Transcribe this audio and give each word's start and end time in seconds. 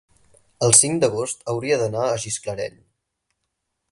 el 0.67 0.71
cinc 0.77 1.03
d'agost 1.03 1.45
hauria 1.53 1.77
d'anar 1.83 2.07
a 2.07 2.17
Gisclareny. 2.25 2.83